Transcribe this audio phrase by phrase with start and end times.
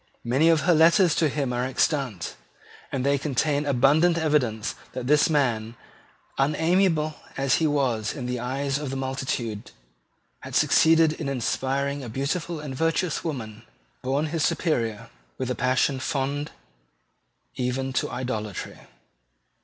[0.23, 2.35] Many of her letters to him are extant;
[2.91, 5.75] and they contain abundant evidence that this man,
[6.39, 9.69] unamiable as he was in the eyes of the multitude,
[10.39, 13.61] had succeeded in inspiring a beautiful and virtuous woman,
[14.01, 16.49] born his superior, with a passion fond
[17.55, 18.79] even to idolatry.